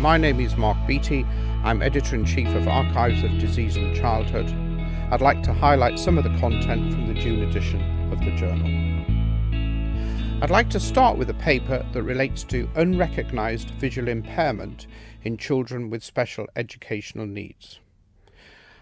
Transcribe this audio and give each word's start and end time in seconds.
My 0.00 0.16
name 0.16 0.40
is 0.40 0.56
Mark 0.56 0.78
Beattie. 0.86 1.26
I'm 1.62 1.82
editor 1.82 2.16
in 2.16 2.24
chief 2.24 2.48
of 2.48 2.66
Archives 2.66 3.22
of 3.22 3.38
Disease 3.38 3.76
in 3.76 3.94
Childhood. 3.94 4.46
I'd 5.12 5.20
like 5.20 5.42
to 5.42 5.52
highlight 5.52 5.98
some 5.98 6.16
of 6.16 6.24
the 6.24 6.34
content 6.38 6.94
from 6.94 7.06
the 7.06 7.12
June 7.12 7.42
edition 7.42 8.10
of 8.10 8.18
the 8.20 8.34
journal. 8.34 8.66
I'd 10.42 10.48
like 10.48 10.70
to 10.70 10.80
start 10.80 11.18
with 11.18 11.28
a 11.28 11.34
paper 11.34 11.84
that 11.92 12.02
relates 12.02 12.44
to 12.44 12.70
unrecognised 12.76 13.72
visual 13.72 14.08
impairment 14.08 14.86
in 15.22 15.36
children 15.36 15.90
with 15.90 16.02
special 16.02 16.46
educational 16.56 17.26
needs. 17.26 17.78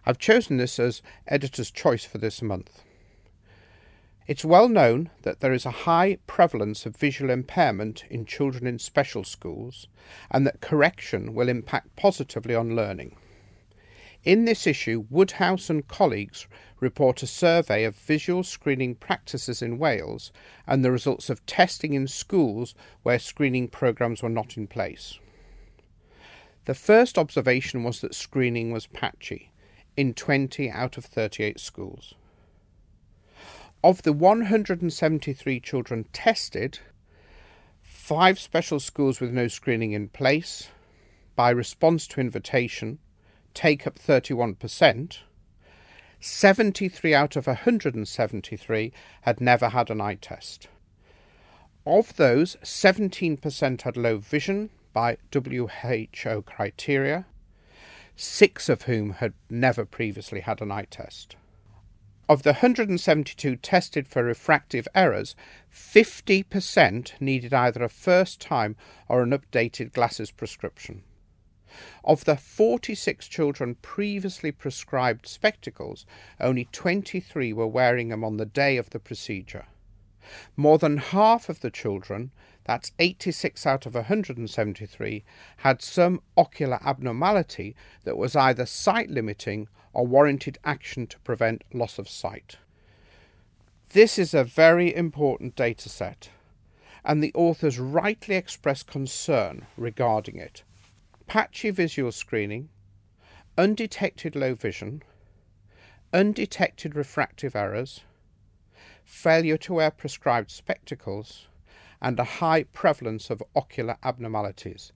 I've 0.07 0.19
chosen 0.19 0.57
this 0.57 0.79
as 0.79 1.03
editor's 1.27 1.73
choice 1.73 2.05
for 2.05 2.19
this 2.19 2.43
month. 2.43 2.85
It's 4.29 4.45
well 4.45 4.68
known 4.68 5.08
that 5.22 5.40
there 5.40 5.54
is 5.54 5.64
a 5.64 5.70
high 5.70 6.18
prevalence 6.26 6.84
of 6.84 6.95
visual 6.95 7.30
impairment 7.30 8.05
in 8.10 8.27
children 8.27 8.66
in 8.66 8.78
special 8.78 9.24
schools 9.24 9.86
and 10.30 10.46
that 10.46 10.60
correction 10.60 11.32
will 11.32 11.48
impact 11.48 11.96
positively 11.96 12.55
on 12.55 12.77
learning. 12.77 13.16
In 14.24 14.45
this 14.45 14.66
issue, 14.66 15.06
Woodhouse 15.09 15.70
and 15.70 15.88
colleagues 15.88 16.46
report 16.78 17.22
a 17.22 17.27
survey 17.27 17.84
of 17.84 17.96
visual 17.96 18.42
screening 18.42 18.96
practices 18.96 19.62
in 19.62 19.78
Wales 19.78 20.30
and 20.66 20.84
the 20.84 20.92
results 20.92 21.30
of 21.30 21.47
testing 21.47 21.95
in 21.95 22.06
schools 22.06 22.74
where 23.02 23.19
screening 23.19 23.66
programmes 23.66 24.22
were 24.22 24.28
not 24.28 24.58
in 24.58 24.66
place. 24.66 25.19
The 26.66 26.74
first 26.74 27.16
observation 27.16 27.83
was 27.83 28.02
that 28.02 28.14
screening 28.14 28.72
was 28.72 28.88
patchy 28.88 29.52
in 29.97 30.12
20 30.12 30.70
out 30.70 30.98
of 30.98 31.06
38 31.06 31.58
schools. 31.58 32.14
Of 33.82 34.02
the 34.02 34.12
173 34.12 35.60
children 35.60 36.06
tested, 36.12 36.80
five 37.80 38.41
special 38.41 38.80
schools 38.80 39.20
with 39.20 39.30
no 39.30 39.47
screening 39.47 39.92
in 39.92 40.08
place, 40.08 40.69
by 41.36 41.50
response 41.50 42.08
to 42.08 42.20
invitation, 42.20 42.98
take 43.55 43.86
up 43.86 43.97
31%. 43.97 45.19
73 46.19 47.14
out 47.14 47.36
of 47.36 47.47
173 47.47 48.92
had 49.20 49.41
never 49.41 49.69
had 49.69 49.91
an 49.91 50.00
eye 50.00 50.16
test. 50.16 50.66
Of 51.86 52.16
those, 52.16 52.56
17% 52.64 53.83
had 53.83 53.97
low 53.97 54.19
vision 54.19 54.70
by 54.92 55.19
WHO 55.33 56.42
criteria, 56.42 57.27
six 58.16 58.69
of 58.69 58.83
whom 58.83 59.10
had 59.10 59.34
never 59.48 59.84
previously 59.84 60.41
had 60.41 60.60
an 60.60 60.72
eye 60.72 60.88
test. 60.91 61.36
Of 62.29 62.43
the 62.43 62.53
172 62.53 63.57
tested 63.57 64.07
for 64.07 64.23
refractive 64.23 64.87
errors, 64.95 65.34
50% 65.73 67.19
needed 67.21 67.55
either 67.55 67.83
a 67.83 67.89
first 67.89 68.39
time 68.39 68.77
or 69.09 69.23
an 69.23 69.31
updated 69.31 69.95
glasses 69.95 70.31
prescription. 70.31 71.05
Of 72.05 72.27
the 72.27 72.37
46 72.37 73.29
children 73.29 73.77
previously 73.77 74.53
prescribed 74.53 75.27
spectacles, 75.27 76.05
only 76.39 76.67
23 76.71 77.55
were 77.55 77.67
wearing 77.67 78.11
them 78.11 78.23
on 78.23 78.37
the 78.37 78.47
day 78.47 78.77
of 78.77 78.91
the 78.91 79.01
procedure. 79.01 79.67
More 80.55 80.77
than 80.77 80.99
half 80.99 81.49
of 81.49 81.61
the 81.61 81.71
children, 81.71 82.33
that's 82.65 82.93
86 82.99 83.65
out 83.65 83.87
of 83.87 83.95
173, 83.95 85.25
had 85.59 85.81
some 85.81 86.21
ocular 86.37 86.79
abnormality 86.84 87.75
that 88.05 88.19
was 88.19 88.37
either 88.37 88.67
sight 88.67 89.09
limiting 89.09 89.69
or 89.98 90.06
warranted 90.06 90.56
action 90.64 91.08
to 91.08 91.18
prevent 91.18 91.64
loss 91.74 91.98
of 91.98 92.08
sight. 92.08 92.56
This 93.92 94.16
is 94.16 94.32
a 94.32 94.44
very 94.44 94.94
important 94.94 95.56
data 95.56 95.88
set, 95.88 96.30
and 97.04 97.20
the 97.20 97.34
authors 97.34 97.80
rightly 97.80 98.36
express 98.36 98.84
concern 98.84 99.66
regarding 99.76 100.36
it. 100.36 100.62
Patchy 101.26 101.70
visual 101.70 102.12
screening, 102.12 102.69
undetected 103.56 104.37
low 104.37 104.54
vision, 104.54 105.03
undetected 106.12 106.94
refractive 106.94 107.56
errors, 107.56 108.03
failure 109.04 109.56
to 109.56 109.75
wear 109.75 109.91
prescribed 109.91 110.53
spectacles, 110.53 111.48
and 112.00 112.20
a 112.20 112.38
high 112.38 112.62
prevalence 112.62 113.31
of 113.31 113.42
ocular 113.56 113.97
abnormalities 114.04 114.92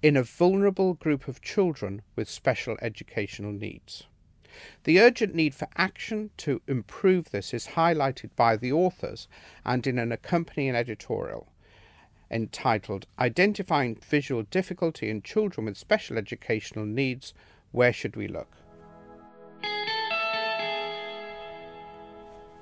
in 0.00 0.16
a 0.16 0.22
vulnerable 0.22 0.94
group 0.94 1.26
of 1.26 1.42
children 1.42 2.02
with 2.14 2.30
special 2.30 2.76
educational 2.80 3.50
needs. 3.50 4.04
The 4.84 5.00
urgent 5.00 5.34
need 5.34 5.54
for 5.54 5.68
action 5.76 6.30
to 6.38 6.60
improve 6.66 7.30
this 7.30 7.54
is 7.54 7.68
highlighted 7.68 8.30
by 8.36 8.56
the 8.56 8.72
authors 8.72 9.28
and 9.64 9.86
in 9.86 9.98
an 9.98 10.12
accompanying 10.12 10.74
editorial 10.74 11.48
entitled 12.30 13.06
Identifying 13.18 13.96
Visual 13.96 14.42
Difficulty 14.42 15.08
in 15.08 15.22
Children 15.22 15.66
with 15.66 15.76
Special 15.76 16.18
Educational 16.18 16.84
Needs 16.84 17.32
Where 17.70 17.92
Should 17.92 18.16
We 18.16 18.28
Look? 18.28 18.56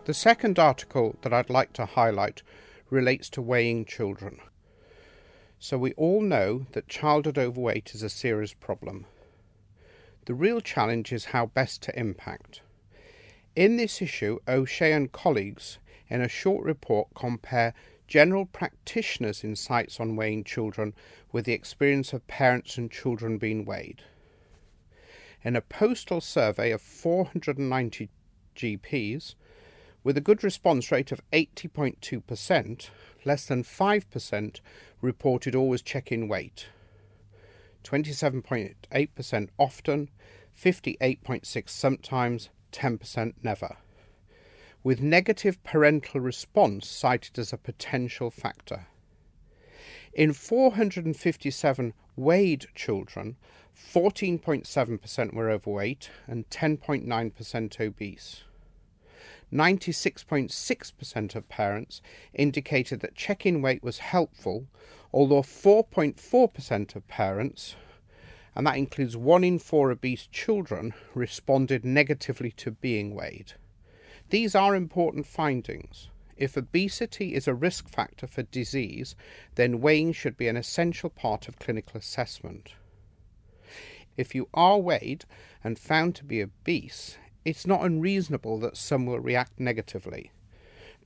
The 0.04 0.14
second 0.14 0.58
article 0.58 1.16
that 1.22 1.32
I'd 1.32 1.48
like 1.48 1.72
to 1.74 1.86
highlight 1.86 2.42
relates 2.90 3.30
to 3.30 3.40
weighing 3.42 3.84
children. 3.84 4.40
So, 5.58 5.78
we 5.78 5.92
all 5.92 6.20
know 6.20 6.66
that 6.72 6.88
childhood 6.88 7.38
overweight 7.38 7.94
is 7.94 8.02
a 8.02 8.08
serious 8.08 8.52
problem. 8.52 9.06
The 10.24 10.34
real 10.34 10.60
challenge 10.60 11.12
is 11.12 11.26
how 11.26 11.46
best 11.46 11.82
to 11.82 11.98
impact. 11.98 12.60
In 13.56 13.76
this 13.76 14.00
issue, 14.00 14.38
O'Shea 14.46 14.92
and 14.92 15.10
colleagues, 15.10 15.78
in 16.08 16.20
a 16.20 16.28
short 16.28 16.64
report, 16.64 17.08
compare 17.14 17.74
general 18.06 18.46
practitioners' 18.46 19.42
insights 19.42 19.98
on 19.98 20.14
weighing 20.14 20.44
children 20.44 20.94
with 21.32 21.44
the 21.44 21.52
experience 21.52 22.12
of 22.12 22.26
parents 22.28 22.78
and 22.78 22.90
children 22.90 23.36
being 23.36 23.64
weighed. 23.64 24.02
In 25.42 25.56
a 25.56 25.60
postal 25.60 26.20
survey 26.20 26.70
of 26.70 26.80
490 26.80 28.08
GPs, 28.54 29.34
with 30.04 30.16
a 30.16 30.20
good 30.20 30.44
response 30.44 30.92
rate 30.92 31.10
of 31.10 31.20
80.2%, 31.32 32.90
less 33.24 33.46
than 33.46 33.64
5% 33.64 34.60
reported 35.00 35.56
always 35.56 35.82
checking 35.82 36.28
weight. 36.28 36.66
27.8% 37.82 39.48
often, 39.58 40.10
58.6% 40.56 41.68
sometimes, 41.68 42.50
10% 42.72 43.34
never. 43.42 43.76
With 44.84 45.00
negative 45.00 45.62
parental 45.62 46.20
response 46.20 46.88
cited 46.88 47.38
as 47.38 47.52
a 47.52 47.58
potential 47.58 48.30
factor. 48.30 48.86
In 50.12 50.32
457 50.32 51.94
weighed 52.16 52.66
children, 52.74 53.36
14.7% 53.76 55.32
were 55.32 55.50
overweight 55.50 56.10
and 56.26 56.48
10.9% 56.50 57.80
obese. 57.80 58.44
96.6% 59.52 61.34
of 61.34 61.48
parents 61.48 62.00
indicated 62.32 63.00
that 63.00 63.14
check 63.14 63.44
in 63.44 63.60
weight 63.60 63.82
was 63.82 63.98
helpful, 63.98 64.66
although 65.12 65.42
4.4% 65.42 66.96
of 66.96 67.08
parents, 67.08 67.76
and 68.54 68.66
that 68.66 68.76
includes 68.76 69.16
one 69.16 69.44
in 69.44 69.58
four 69.58 69.90
obese 69.90 70.26
children, 70.26 70.94
responded 71.14 71.84
negatively 71.84 72.50
to 72.52 72.70
being 72.70 73.14
weighed. 73.14 73.54
These 74.30 74.54
are 74.54 74.74
important 74.74 75.26
findings. 75.26 76.08
If 76.36 76.56
obesity 76.56 77.34
is 77.34 77.46
a 77.46 77.54
risk 77.54 77.88
factor 77.88 78.26
for 78.26 78.42
disease, 78.44 79.14
then 79.54 79.80
weighing 79.80 80.12
should 80.12 80.36
be 80.36 80.48
an 80.48 80.56
essential 80.56 81.10
part 81.10 81.46
of 81.46 81.58
clinical 81.58 81.98
assessment. 81.98 82.72
If 84.16 84.34
you 84.34 84.48
are 84.52 84.78
weighed 84.78 85.24
and 85.62 85.78
found 85.78 86.14
to 86.16 86.24
be 86.24 86.42
obese, 86.42 87.18
it's 87.44 87.66
not 87.66 87.84
unreasonable 87.84 88.58
that 88.60 88.76
some 88.76 89.06
will 89.06 89.20
react 89.20 89.58
negatively. 89.58 90.30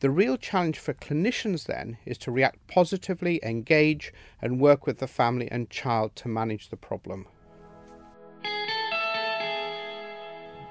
The 0.00 0.10
real 0.10 0.36
challenge 0.36 0.78
for 0.78 0.92
clinicians 0.92 1.64
then 1.64 1.96
is 2.04 2.18
to 2.18 2.30
react 2.30 2.66
positively, 2.66 3.40
engage, 3.42 4.12
and 4.42 4.60
work 4.60 4.86
with 4.86 4.98
the 4.98 5.06
family 5.06 5.48
and 5.50 5.70
child 5.70 6.14
to 6.16 6.28
manage 6.28 6.68
the 6.68 6.76
problem. 6.76 7.26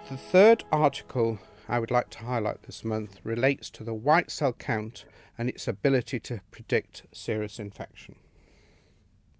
The 0.09 0.17
third 0.17 0.63
article 0.71 1.39
I 1.67 1.79
would 1.79 1.89
like 1.89 2.11
to 2.11 2.19
highlight 2.19 2.61
this 2.63 2.83
month 2.83 3.19
relates 3.23 3.71
to 3.71 3.83
the 3.83 3.95
white 3.95 4.29
cell 4.29 4.53
count 4.53 5.05
and 5.35 5.49
its 5.49 5.67
ability 5.67 6.19
to 6.19 6.41
predict 6.51 7.03
serious 7.11 7.57
infection. 7.57 8.17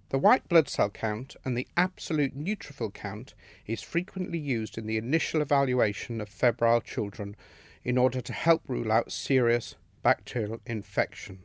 The 0.09 0.19
white 0.19 0.47
blood 0.47 0.69
cell 0.69 0.89
count 0.89 1.35
and 1.43 1.57
the 1.57 1.67
absolute 1.75 2.37
neutrophil 2.37 2.93
count 2.93 3.33
is 3.65 3.81
frequently 3.81 4.37
used 4.37 4.77
in 4.77 4.85
the 4.85 4.97
initial 4.97 5.41
evaluation 5.41 6.21
of 6.21 6.29
febrile 6.29 6.81
children 6.81 7.35
in 7.83 7.97
order 7.97 8.21
to 8.21 8.33
help 8.33 8.61
rule 8.67 8.91
out 8.91 9.11
serious 9.11 9.75
bacterial 10.03 10.61
infection. 10.65 11.39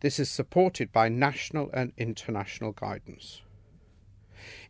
This 0.00 0.18
is 0.18 0.30
supported 0.30 0.92
by 0.92 1.08
national 1.08 1.70
and 1.72 1.92
international 1.96 2.72
guidance. 2.72 3.42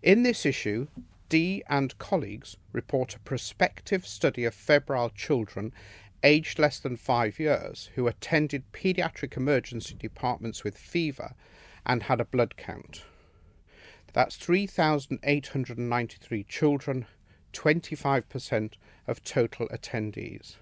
In 0.03 0.23
this 0.23 0.45
issue, 0.45 0.89
De 1.29 1.63
and 1.69 1.97
colleagues 1.99 2.57
report 2.73 3.15
a 3.15 3.21
prospective 3.21 4.07
study 4.07 4.45
of 4.45 4.55
febrile 4.55 5.11
children 5.11 5.73
aged 6.23 6.59
less 6.59 6.79
than 6.81 6.97
five 6.97 7.39
years 7.39 7.91
who 7.95 8.09
attended 8.09 8.73
paediatric 8.73 9.37
emergency 9.37 9.95
departments 9.95 10.65
with 10.65 10.77
fever 10.77 11.35
and 11.89 12.05
had 12.05 12.21
a 12.21 12.25
blood 12.25 12.57
count. 12.57 13.03
That's 14.13 14.37
3,893 14.37 16.45
children, 16.45 17.07
25% 17.53 18.75
of 19.07 19.25
total 19.25 19.67
attendees. 19.69 20.57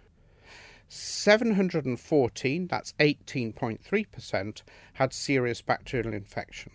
714, 0.88 2.68
that's 2.68 2.94
18.3%, 3.00 4.62
had 4.94 5.12
serious 5.12 5.60
bacterial 5.60 6.14
infection. 6.14 6.70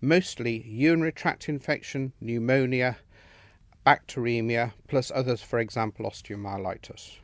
Mostly 0.00 0.64
urinary 0.66 1.12
tract 1.12 1.48
infection, 1.48 2.12
pneumonia, 2.20 2.96
bacteremia, 3.86 4.72
plus 4.88 5.12
others, 5.14 5.42
for 5.42 5.60
example, 5.60 6.10
osteomyelitis. 6.10 7.18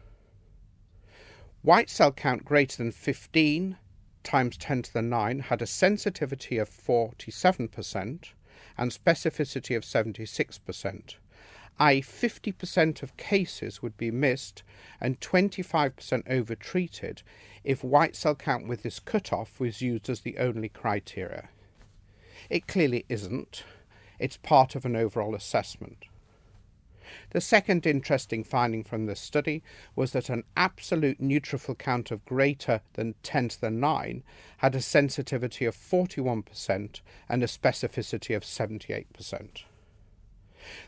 White 1.62 1.91
cell 1.91 2.12
count 2.12 2.44
greater 2.44 2.76
than 2.76 2.93
15 2.93 3.76
times 4.22 4.56
10 4.56 4.82
to 4.82 4.93
the 4.93 5.02
9 5.02 5.40
had 5.40 5.62
a 5.62 5.67
sensitivity 5.67 6.58
of 6.58 6.70
47% 6.70 8.32
and 8.78 8.90
specificity 8.90 9.76
of 9.76 9.84
76%, 9.84 11.14
i.e., 11.78 12.02
50% 12.02 13.02
of 13.02 13.17
cases 13.17 13.82
would 13.82 13.96
be 13.96 14.11
missed 14.11 14.62
and 15.00 15.20
25% 15.20 16.28
overtreated 16.28 17.22
if 17.64 17.84
white 17.84 18.17
cell 18.17 18.34
count 18.34 18.69
with 18.69 18.82
this 18.82 19.00
cutoff 19.00 19.61
was 19.61 19.82
used 19.82 20.08
as 20.08 20.20
the 20.20 20.38
only 20.38 20.69
criteria. 20.69 21.49
It 22.49 22.66
clearly 22.66 23.05
isn't. 23.08 23.64
It's 24.19 24.37
part 24.37 24.75
of 24.75 24.84
an 24.84 24.96
overall 24.96 25.34
assessment. 25.34 26.06
The 27.31 27.41
second 27.41 27.87
interesting 27.87 28.45
finding 28.45 28.85
from 28.85 29.07
this 29.07 29.21
study 29.21 29.62
was 29.95 30.12
that 30.12 30.29
an 30.29 30.45
absolute 30.57 31.21
neutrophil 31.21 31.79
count 31.79 32.11
of 32.11 32.25
greater 32.25 32.81
than 32.95 33.15
10 33.23 33.49
to 33.51 33.61
the 33.61 33.71
9 33.71 34.23
had 34.59 34.75
a 34.75 34.81
sensitivity 34.81 35.65
of 35.65 35.77
41% 35.77 37.01
and 37.29 37.43
a 37.43 37.47
specificity 37.47 38.37
of 38.37 38.43
78%. 38.43 39.65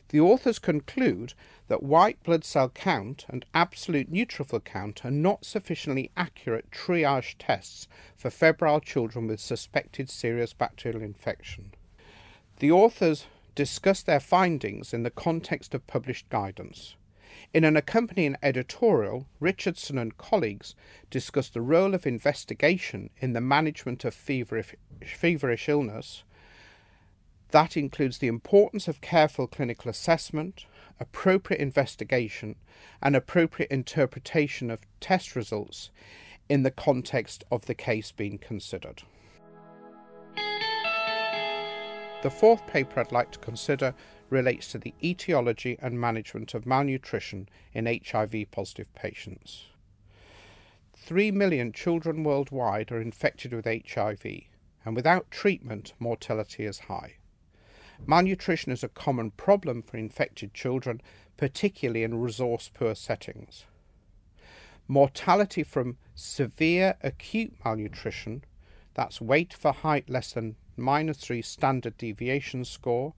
The 0.08 0.20
authors 0.20 0.58
conclude 0.58 1.32
that 1.68 1.82
white 1.82 2.22
blood 2.22 2.44
cell 2.44 2.68
count 2.68 3.24
and 3.28 3.46
absolute 3.54 4.12
neutrophil 4.12 4.62
count 4.62 5.04
are 5.04 5.10
not 5.10 5.44
sufficiently 5.44 6.10
accurate 6.16 6.70
triage 6.70 7.36
tests 7.38 7.88
for 8.14 8.30
febrile 8.30 8.80
children 8.80 9.26
with 9.26 9.40
suspected 9.40 10.10
serious 10.10 10.52
bacterial 10.52 11.02
infection. 11.02 11.72
The 12.58 12.70
authors 12.70 13.26
discussed 13.54 14.06
their 14.06 14.20
findings 14.20 14.94
in 14.94 15.02
the 15.02 15.10
context 15.10 15.74
of 15.74 15.86
published 15.86 16.28
guidance. 16.28 16.96
In 17.54 17.64
an 17.64 17.76
accompanying 17.76 18.36
editorial, 18.42 19.26
Richardson 19.40 19.98
and 19.98 20.16
colleagues 20.16 20.74
discussed 21.10 21.54
the 21.54 21.60
role 21.60 21.94
of 21.94 22.06
investigation 22.06 23.10
in 23.18 23.32
the 23.32 23.40
management 23.40 24.04
of 24.04 24.14
feverish, 24.14 24.74
feverish 25.04 25.68
illness. 25.68 26.24
That 27.50 27.76
includes 27.76 28.18
the 28.18 28.28
importance 28.28 28.88
of 28.88 29.02
careful 29.02 29.46
clinical 29.46 29.90
assessment, 29.90 30.64
appropriate 30.98 31.60
investigation, 31.60 32.56
and 33.02 33.14
appropriate 33.14 33.70
interpretation 33.70 34.70
of 34.70 34.80
test 35.00 35.36
results 35.36 35.90
in 36.48 36.62
the 36.62 36.70
context 36.70 37.44
of 37.50 37.66
the 37.66 37.74
case 37.74 38.12
being 38.12 38.38
considered. 38.38 39.02
The 42.22 42.30
fourth 42.30 42.68
paper 42.68 43.00
I'd 43.00 43.10
like 43.10 43.32
to 43.32 43.40
consider 43.40 43.94
relates 44.30 44.70
to 44.70 44.78
the 44.78 44.94
etiology 45.02 45.76
and 45.82 46.00
management 46.00 46.54
of 46.54 46.64
malnutrition 46.64 47.48
in 47.74 47.86
HIV 47.86 48.52
positive 48.52 48.94
patients. 48.94 49.64
Three 50.94 51.32
million 51.32 51.72
children 51.72 52.22
worldwide 52.22 52.92
are 52.92 53.00
infected 53.00 53.52
with 53.52 53.64
HIV, 53.64 54.24
and 54.84 54.94
without 54.94 55.32
treatment, 55.32 55.94
mortality 55.98 56.64
is 56.64 56.78
high. 56.80 57.14
Malnutrition 58.06 58.70
is 58.70 58.84
a 58.84 58.88
common 58.88 59.32
problem 59.32 59.82
for 59.82 59.96
infected 59.96 60.54
children, 60.54 61.02
particularly 61.36 62.04
in 62.04 62.20
resource 62.20 62.70
poor 62.72 62.94
settings. 62.94 63.64
Mortality 64.86 65.64
from 65.64 65.96
severe 66.14 66.94
acute 67.02 67.54
malnutrition, 67.64 68.44
that's 68.94 69.20
weight 69.20 69.52
for 69.52 69.72
height 69.72 70.08
less 70.08 70.32
than 70.32 70.54
minus 70.76 71.18
3 71.18 71.42
standard 71.42 71.96
deviation 71.98 72.64
score, 72.64 73.14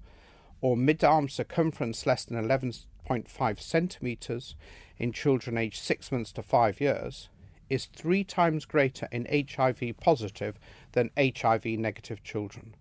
or 0.61 0.77
mid-arm 0.77 1.29
circumference 1.29 2.07
less 2.07 2.25
than 2.25 2.43
11.5 2.43 3.61
centimeters 3.61 4.55
in 4.99 5.13
children 5.13 5.59
aged 5.59 5.83
6 5.83 6.13
months 6.13 6.33
to 6.33 6.43
5 6.43 6.81
years, 6.81 7.29
is 7.69 7.87
three 7.87 8.25
times 8.25 8.65
greater 8.65 9.09
in 9.11 9.27
HIV 9.31 9.83
positive 10.01 10.59
than 10.93 11.11
HIV 11.19 11.67
negative 11.67 12.23
children. 12.23 12.75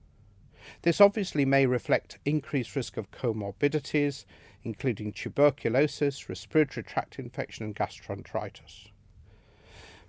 This 0.84 1.02
obviously 1.02 1.46
may 1.46 1.66
reflect 1.66 2.20
increased 2.26 2.76
risk 2.76 2.98
of 2.98 3.12
comorbidities, 3.12 4.26
including 4.64 5.12
tuberculosis, 5.12 6.30
respiratory 6.30 6.84
tract 6.84 7.20
infection, 7.20 7.66
and 7.66 7.76
gastroenteritis. 7.76 8.88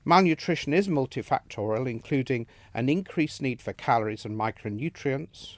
Malnutrition 0.05 0.75
is 0.75 0.87
multifactorial, 0.87 1.91
including 1.91 2.47
an 2.75 2.89
increased 2.89 3.41
need 3.41 3.62
for 3.62 3.73
calories 3.73 4.25
and 4.25 4.39
micronutrients, 4.39 5.56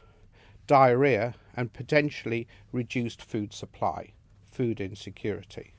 diarrhea, 0.66 1.34
and 1.56 1.72
potentially 1.72 2.46
reduced 2.70 3.22
food 3.22 3.52
supply, 3.52 4.12
food 4.44 4.80
insecurity. 4.80 5.72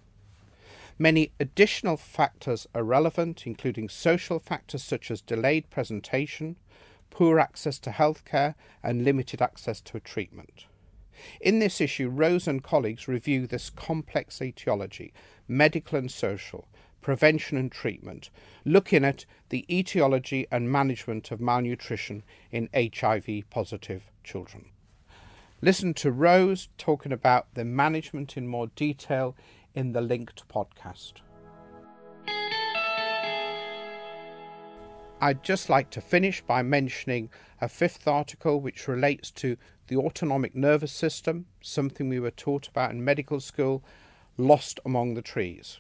Many 0.99 1.31
additional 1.39 1.95
factors 1.95 2.67
are 2.73 2.83
relevant, 2.83 3.45
including 3.45 3.87
social 3.87 4.39
factors 4.39 4.83
such 4.83 5.11
as 5.11 5.21
delayed 5.21 5.69
presentation, 5.69 6.57
poor 7.09 7.39
access 7.39 7.79
to 7.79 7.91
healthcare, 7.91 8.55
and 8.83 9.05
limited 9.05 9.41
access 9.41 9.79
to 9.81 9.99
treatment. 9.99 10.65
In 11.39 11.59
this 11.59 11.79
issue, 11.79 12.09
Rose 12.09 12.47
and 12.47 12.63
colleagues 12.63 13.07
review 13.07 13.47
this 13.47 13.69
complex 13.69 14.41
etiology, 14.41 15.13
medical 15.47 15.97
and 15.97 16.11
social, 16.11 16.67
prevention 17.01 17.57
and 17.57 17.71
treatment, 17.71 18.29
looking 18.65 19.05
at 19.05 19.25
the 19.49 19.65
etiology 19.69 20.47
and 20.51 20.71
management 20.71 21.31
of 21.31 21.39
malnutrition 21.39 22.23
in 22.51 22.69
HIV 22.73 23.49
positive 23.49 24.11
children. 24.23 24.65
Listen 25.61 25.93
to 25.95 26.11
Rose 26.11 26.69
talking 26.77 27.11
about 27.11 27.47
the 27.55 27.65
management 27.65 28.37
in 28.37 28.47
more 28.47 28.67
detail 28.67 29.35
in 29.73 29.93
the 29.93 30.01
linked 30.01 30.47
podcast. 30.47 31.13
I'd 35.19 35.43
just 35.43 35.67
like 35.67 35.89
to 35.91 36.01
finish 36.01 36.41
by 36.41 36.61
mentioning 36.61 37.31
a 37.59 37.67
fifth 37.67 38.07
article 38.07 38.61
which 38.61 38.87
relates 38.87 39.31
to 39.31 39.57
the 39.87 39.97
autonomic 39.97 40.53
nervous 40.53 40.91
system, 40.91 41.47
something 41.59 42.07
we 42.07 42.19
were 42.19 42.29
taught 42.29 42.67
about 42.67 42.91
in 42.91 43.03
medical 43.03 43.39
school, 43.39 43.83
lost 44.37 44.79
among 44.85 45.15
the 45.15 45.23
trees. 45.23 45.79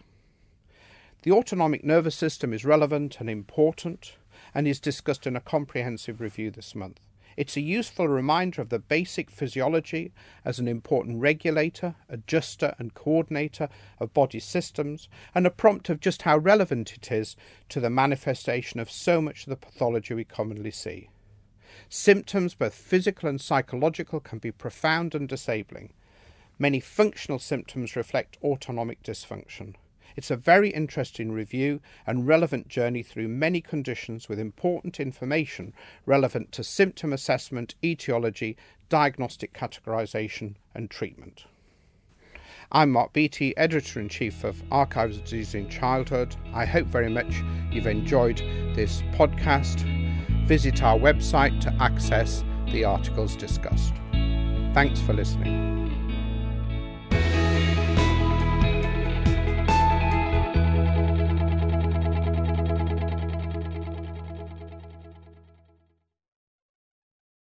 The 1.27 1.33
autonomic 1.33 1.83
nervous 1.83 2.15
system 2.15 2.53
is 2.53 2.63
relevant 2.63 3.19
and 3.19 3.29
important 3.29 4.15
and 4.55 4.65
is 4.65 4.79
discussed 4.79 5.27
in 5.27 5.35
a 5.35 5.41
comprehensive 5.41 6.21
review 6.21 6.49
this 6.49 6.73
month. 6.73 7.01
It's 7.35 7.57
a 7.57 7.61
useful 7.61 8.07
reminder 8.07 8.61
of 8.61 8.69
the 8.69 8.79
basic 8.79 9.29
physiology 9.29 10.13
as 10.45 10.57
an 10.57 10.69
important 10.69 11.19
regulator, 11.19 11.95
adjuster, 12.07 12.75
and 12.79 12.93
coordinator 12.93 13.67
of 13.99 14.13
body 14.13 14.39
systems, 14.39 15.09
and 15.35 15.45
a 15.45 15.49
prompt 15.49 15.89
of 15.89 15.99
just 15.99 16.21
how 16.21 16.37
relevant 16.37 16.93
it 16.93 17.11
is 17.11 17.35
to 17.67 17.81
the 17.81 17.89
manifestation 17.89 18.79
of 18.79 18.89
so 18.89 19.19
much 19.19 19.43
of 19.43 19.49
the 19.49 19.57
pathology 19.57 20.13
we 20.13 20.23
commonly 20.23 20.71
see. 20.71 21.09
Symptoms, 21.89 22.53
both 22.53 22.73
physical 22.73 23.27
and 23.27 23.41
psychological, 23.41 24.21
can 24.21 24.39
be 24.39 24.53
profound 24.53 25.13
and 25.13 25.27
disabling. 25.27 25.91
Many 26.57 26.79
functional 26.79 27.39
symptoms 27.39 27.97
reflect 27.97 28.37
autonomic 28.41 29.03
dysfunction. 29.03 29.75
It's 30.17 30.31
a 30.31 30.35
very 30.35 30.71
interesting 30.71 31.31
review 31.31 31.79
and 32.07 32.27
relevant 32.27 32.67
journey 32.67 33.03
through 33.03 33.27
many 33.27 33.61
conditions 33.61 34.27
with 34.27 34.39
important 34.39 34.99
information 34.99 35.73
relevant 36.07 36.51
to 36.53 36.63
symptom 36.63 37.13
assessment, 37.13 37.75
etiology, 37.85 38.57
diagnostic 38.89 39.53
categorization, 39.53 40.55
and 40.73 40.89
treatment. 40.89 41.45
I'm 42.71 42.91
Mark 42.91 43.13
Beattie, 43.13 43.55
Editor 43.57 43.99
in 43.99 44.09
Chief 44.09 44.43
of 44.43 44.63
Archives 44.71 45.17
of 45.17 45.23
Disease 45.23 45.53
in 45.53 45.69
Childhood. 45.69 46.35
I 46.51 46.65
hope 46.65 46.87
very 46.87 47.09
much 47.09 47.43
you've 47.71 47.85
enjoyed 47.85 48.39
this 48.75 49.03
podcast. 49.13 49.81
Visit 50.47 50.81
our 50.81 50.97
website 50.97 51.61
to 51.61 51.73
access 51.79 52.43
the 52.71 52.85
articles 52.85 53.35
discussed. 53.35 53.93
Thanks 54.73 54.99
for 54.99 55.13
listening. 55.13 55.76